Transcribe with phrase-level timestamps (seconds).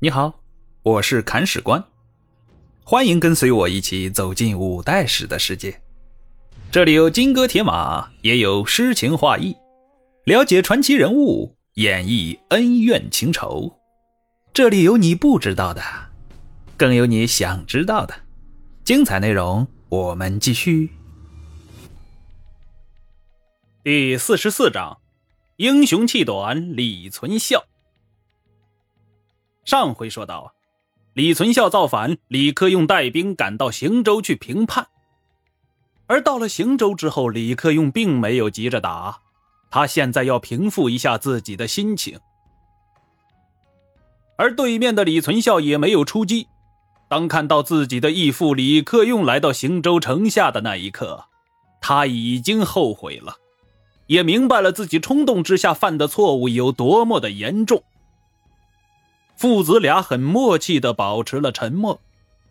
[0.00, 0.44] 你好，
[0.84, 1.84] 我是砍史官，
[2.84, 5.82] 欢迎跟随我一起走进五代史的世界。
[6.70, 9.56] 这里有金戈铁马，也有诗情画意，
[10.22, 13.76] 了解传奇人物，演绎恩怨情仇。
[14.54, 15.82] 这里有你不知道的，
[16.76, 18.14] 更有你想知道的。
[18.84, 20.90] 精彩内容，我们继续。
[23.82, 24.98] 第四十四章：
[25.56, 27.64] 英雄气短，李存孝。
[29.68, 30.48] 上回说到啊，
[31.12, 34.88] 李存孝造反，李克用带兵赶到邢州去平叛。
[36.06, 39.18] 而到了邢州之后，李克用并没有急着打，
[39.70, 42.18] 他现在要平复一下自己的心情。
[44.38, 46.48] 而对面的李存孝也没有出击。
[47.10, 51.26] 当看到自己的义父李克用来到邢州城下的那一刻，
[51.82, 53.36] 他已经后悔了，
[54.06, 57.82] 也明白了自己冲动之下犯的错误有多么的严重。
[59.38, 62.00] 父子俩很默契地保持了沉默，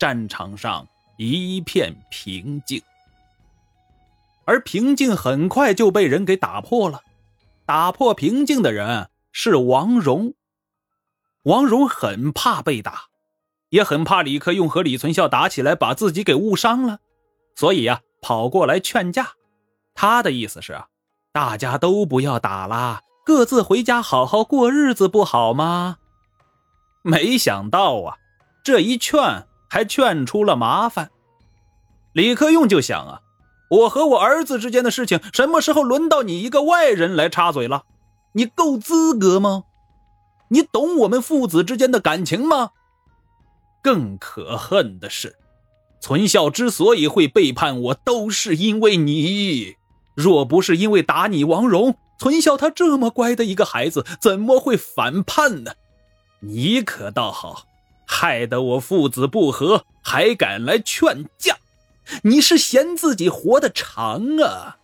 [0.00, 2.82] 战场上一片平静。
[4.44, 7.02] 而平静很快就被人给打破了。
[7.64, 10.34] 打破平静的人是王荣。
[11.44, 13.04] 王荣很怕被打，
[13.68, 16.98] 也很怕李克用和李存孝打起来把自己给误伤了，
[17.54, 19.34] 所以呀，跑过来劝架。
[19.94, 20.88] 他的意思是啊，
[21.32, 25.98] 大家都不要打了，各自回家好好过日子，不好吗？
[27.02, 28.16] 没想到啊，
[28.64, 31.10] 这一劝还劝出了麻烦。
[32.12, 33.20] 李克用就想啊，
[33.70, 37.84] 我和我儿子之间的事情，什么时候轮到你一个外人来插嘴了？
[38.34, 39.64] 你够资格吗？
[40.48, 42.70] 你懂我们父子之间的感情吗？
[43.82, 45.36] 更可恨的是，
[46.00, 49.76] 存孝之所以会背叛我，都是因为你。
[50.14, 55.72] 若不是因为打你王荣，存孝他这么乖的一个孩子，怎么会反叛呢？
[56.44, 57.66] 你可倒好，
[58.04, 61.56] 害得我父子不和，还敢来劝架？
[62.24, 64.78] 你是嫌自己活得长啊？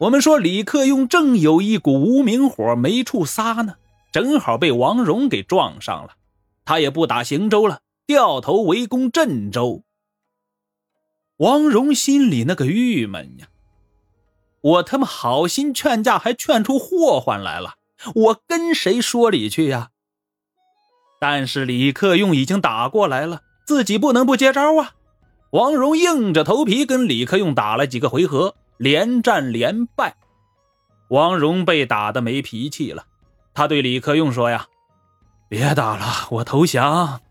[0.00, 3.76] 我们说李克用正有一股无名火没处撒呢，
[4.10, 6.14] 正好被王荣给撞上了，
[6.64, 9.82] 他也不打行州了，掉头围攻镇州。
[11.36, 13.48] 王荣心里那个郁闷呀！
[14.62, 17.74] 我他妈好心劝架，还劝出祸患来了，
[18.14, 19.90] 我跟谁说理去呀？
[21.26, 24.92] 但是李克用已经打过来了，自己不能不接招啊！
[25.52, 30.16] 王荣硬着头皮跟李克用打了几个回合，连战连败。
[31.08, 33.06] 王荣被打的没脾气了，
[33.54, 34.66] 他对李克用说：“呀，
[35.48, 37.22] 别打了，我投降。”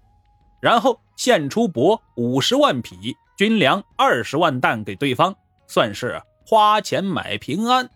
[0.60, 5.36] 然后献出帛五十万匹、军粮二十万担给对方，
[5.68, 7.92] 算是花钱买平安。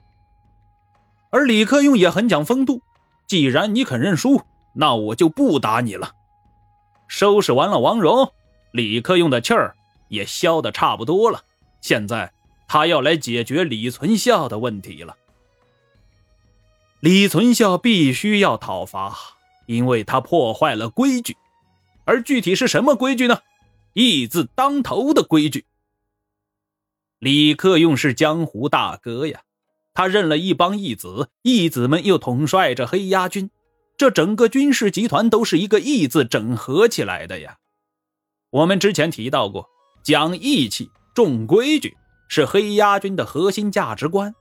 [1.31, 2.83] 而李克用也很讲风度，
[3.25, 4.43] 既然你肯认输。
[4.79, 6.13] 那我就不打你了。
[7.07, 8.31] 收拾完了王荣，
[8.71, 9.75] 李克用的气儿
[10.07, 11.43] 也消得差不多了。
[11.81, 12.31] 现在
[12.67, 15.15] 他要来解决李存孝的问题了。
[16.99, 19.15] 李存孝必须要讨伐，
[19.65, 21.35] 因为他破坏了规矩。
[22.05, 23.39] 而具体是什么规矩呢？
[23.93, 25.65] 义字当头的规矩。
[27.19, 29.41] 李克用是江湖大哥呀，
[29.93, 33.49] 他认了一帮义子，义子们又统帅着黑鸭军。
[33.97, 37.57] 这整个军事集团都是一个“义”字整合起来的呀。
[38.51, 39.67] 我们之前提到过，
[40.03, 41.97] 讲义气、重规矩
[42.29, 44.35] 是黑鸦军的核心价值观。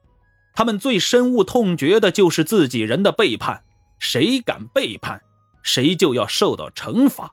[0.55, 3.63] 他们最深恶痛绝的就是自己人的背叛，
[3.99, 5.23] 谁敢背叛，
[5.63, 7.33] 谁就要受到惩罚。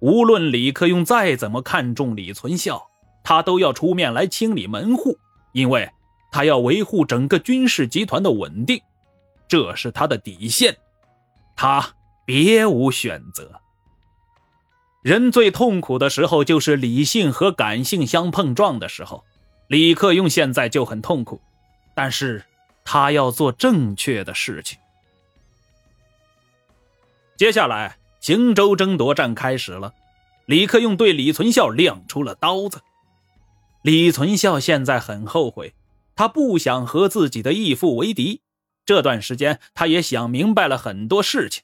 [0.00, 2.84] 无论李克用再怎么看重李存孝，
[3.22, 5.16] 他都要出面来清理门户，
[5.52, 5.88] 因为
[6.32, 8.80] 他要维护整个军事集团的稳定，
[9.48, 10.76] 这是他的底线。
[11.60, 13.60] 他别无选择。
[15.02, 19.24] 人最痛苦的时候，就是理性和感性相碰撞的时候。
[19.66, 21.40] 李克用现在就很痛苦，
[21.96, 22.44] 但是
[22.84, 24.78] 他要做正确的事情。
[27.36, 29.92] 接下来，荆州争夺战开始了。
[30.46, 32.80] 李克用对李存孝亮出了刀子。
[33.82, 35.74] 李存孝现在很后悔，
[36.14, 38.42] 他不想和自己的义父为敌。
[38.88, 41.62] 这段时间，他也想明白了很多事情。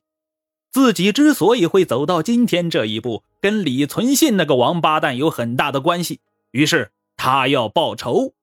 [0.71, 6.21] 自己之所以会走到今天这一步，跟李存信那个王八蛋有很大的关系。
[6.51, 8.35] 于是他要报仇。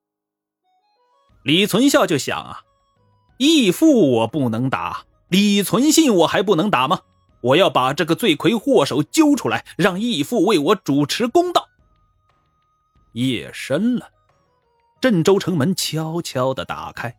[1.43, 2.61] 李存孝就想啊，
[3.37, 7.01] 义父我不能打，李存信我还不能打吗？
[7.41, 11.67] 我要把这个罪魁祸首揪出来，让义父为我主持公道。
[13.13, 14.09] 夜深了，
[14.99, 17.15] 镇州城门悄悄地打开。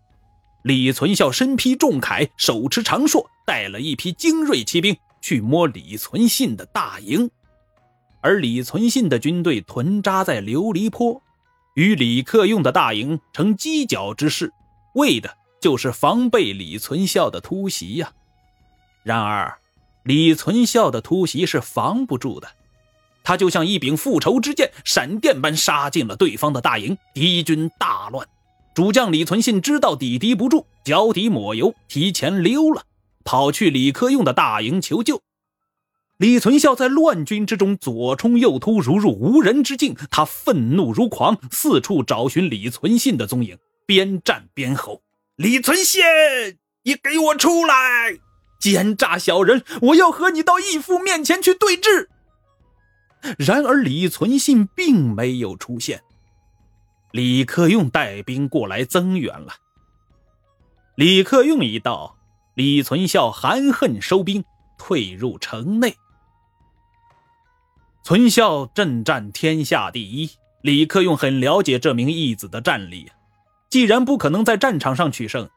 [0.62, 7.28] 李存孝身披重铠，手持长槊，带了一批精锐骑兵，去摸李存信的大营，
[8.20, 11.20] 而李存信的军队屯扎在琉璃坡，
[11.74, 14.52] 与李克用的大营成犄角之势，
[14.94, 18.12] 为的就是防备李存孝的突袭呀。
[19.02, 19.58] 然而，
[20.04, 22.48] 李存孝的突袭是防不住的，
[23.24, 28.24] 他就像一柄复仇之剑，闪电般杀进了对方的大营，敌军大乱。
[28.74, 32.84] 主将李存信知道抵敌不住，脚底抹油，提前溜了，
[33.22, 35.20] 跑去李克用的大营求救。
[36.16, 39.96] 李存孝在乱军之中左冲右突，如入无人之境。
[40.10, 45.02] 他愤怒如狂，四处找寻李存信的踪影，边战边吼
[45.36, 46.00] ：“李存信，
[46.84, 48.18] 你给我出来！
[48.60, 52.08] 奸诈小人，我要和你到义父面前去对质。”
[53.36, 56.02] 然而李存信并没有出现。
[57.12, 59.54] 李克用带兵过来增援了。
[60.94, 62.16] 李克用一到，
[62.54, 64.44] 李存孝含恨收兵，
[64.78, 65.94] 退入城内。
[68.02, 70.30] 存孝阵战天下第一，
[70.62, 73.10] 李克用很了解这名义子的战力。
[73.68, 75.48] 既然不可能在战场上取胜，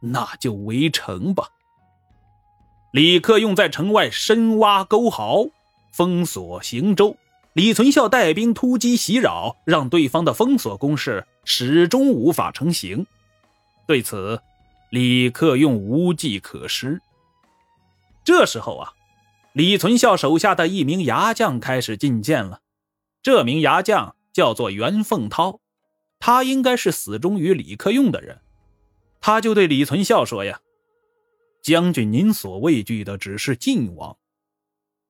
[0.00, 1.48] 那就围城吧。
[2.90, 5.48] 李克用在城外深挖沟壕，
[5.90, 7.16] 封锁行舟。
[7.54, 13.06] 李存孝带兵突击袭扰，让对方的封锁攻势始终无法成型。
[13.86, 14.40] 对此，
[14.90, 17.00] 李克用无计可施。
[18.24, 18.94] 这时候啊，
[19.52, 22.60] 李存孝手下的一名牙将开始进谏了。
[23.22, 25.60] 这名牙将叫做袁凤涛，
[26.18, 28.40] 他应该是死忠于李克用的人。
[29.20, 30.60] 他就对李存孝说：“呀，
[31.62, 34.16] 将军，您所畏惧的只是晋王。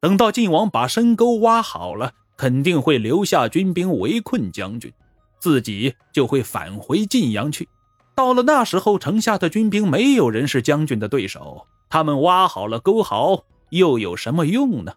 [0.00, 4.92] 等到晋王把深沟挖好了。”肯定会留下军兵围困将军，
[5.38, 7.68] 自己就会返回晋阳去。
[8.16, 14.94] 到了那时候，城下的军兵没有人是将军的对手，他们挖好了沟壕又有什么用呢？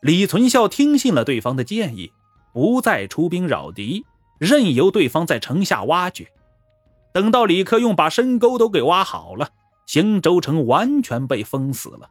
[0.00, 2.10] 李存孝听信了对方的建议，
[2.52, 4.04] 不再出兵扰敌，
[4.40, 6.26] 任由对方在城下挖掘。
[7.12, 9.50] 等到李克用把深沟都给挖好了，
[9.86, 12.10] 兴州城完全被封死了。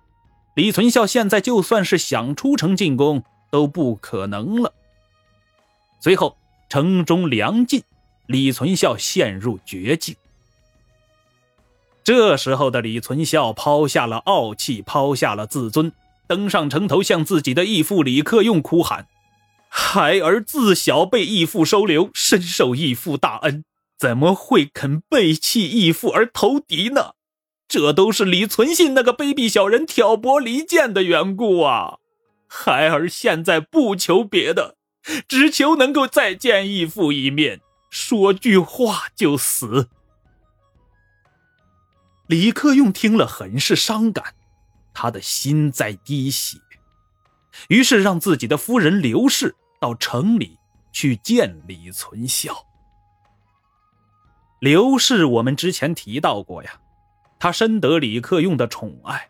[0.56, 4.74] 李存孝现在就算是想出城进攻，都不可能了。
[6.00, 6.38] 随后，
[6.70, 7.82] 城中粮尽，
[8.28, 10.16] 李存孝陷入绝境。
[12.04, 15.92] 这时候的李存孝抛下了傲气，抛下了自尊，
[16.26, 19.08] 登上城头，向自己的义父李克用哭喊
[19.68, 23.66] ：“孩儿自小被义父收留，深受义父大恩，
[23.98, 27.16] 怎么会肯背弃义父而投敌呢？
[27.68, 31.98] 这都是李存信那个卑鄙小人挑拨离间的缘故啊！”
[32.48, 34.78] 孩儿现在不求别的，
[35.28, 39.90] 只求能够再见义父一面，说句话就死。
[42.28, 44.36] 李克用听了很是伤感，
[44.94, 46.58] 他的心在滴血，
[47.70, 50.58] 于是让自己的夫人刘氏到城里
[50.92, 52.66] 去见李存孝。
[54.60, 56.82] 刘氏我们之前提到过呀，
[57.40, 59.30] 他深得李克用的宠爱。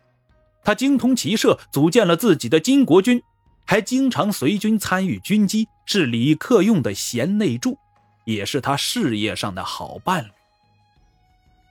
[0.68, 3.22] 他精通骑射，组建了自己的金国军，
[3.64, 7.78] 还经常随军参与军机，是李克用的贤内助，
[8.26, 10.30] 也是他事业上的好伴侣。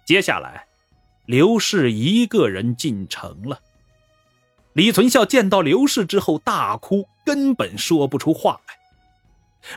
[0.03, 0.65] 接下来，
[1.27, 3.59] 刘氏一个人进城了。
[4.73, 8.73] 李存孝见到刘氏之后大哭，根本说不出话来。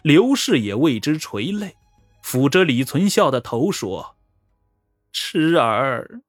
[0.02, 1.76] 刘氏也为之垂泪，
[2.24, 4.16] 抚着李存孝的头说
[5.12, 6.22] ：“痴儿。”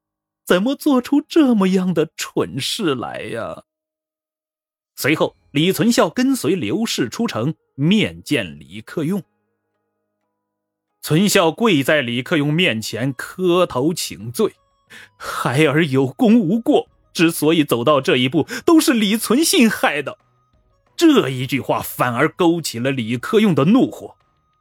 [0.44, 3.62] 怎么做出这么样的蠢事来呀？
[4.96, 9.22] 随后，李存孝跟随刘氏出城面见李克用。
[11.00, 14.54] 存孝跪在李克用面前磕头请罪
[15.16, 20.18] ：“孩儿有功无过，之所以走到这一步，都是李存信害的。”
[20.94, 24.14] 这一句话反而勾起了李克用的怒火：“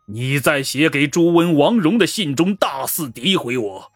[0.08, 3.92] 你在写给朱温、王戎的信中大肆诋毁我。”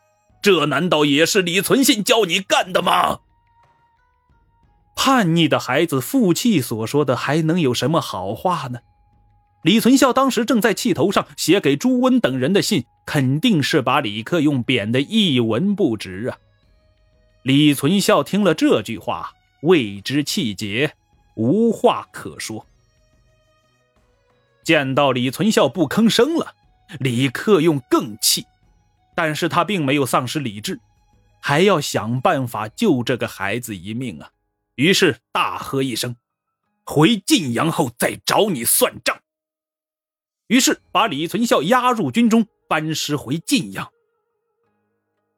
[0.46, 3.22] 这难道也是李存信教你干的吗？
[4.96, 8.82] 叛逆的孩子，负气所说的还能有什么好话呢？
[9.64, 16.38] 李存孝当时正在气头上，写给朱温等人的信，肯定是把李克用贬得一文不值啊！
[17.42, 19.34] 李存孝听了这句话，
[19.64, 20.94] 为之气结，
[21.34, 22.68] 无话可说。
[24.64, 26.54] 见到李存孝不吭声了，
[27.00, 28.46] 李克用更气。
[29.16, 30.80] 但是他并没有丧失理智，
[31.42, 34.30] 还要想办法救这个孩子一命啊！
[34.76, 36.16] 于是大喝一声
[36.86, 39.18] ：“回晋阳后再找你算账。”
[40.48, 43.90] 于是把李存孝押入军中，班师回晋阳。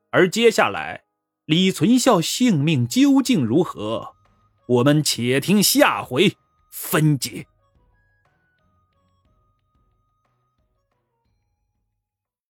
[0.09, 1.03] 而接下来，
[1.45, 4.15] 李存孝性命究竟如何，
[4.67, 6.35] 我们且听下回
[6.71, 7.45] 分解。